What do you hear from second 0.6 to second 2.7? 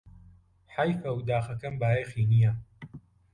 حەیفه و داخەکەم بایەخی نییە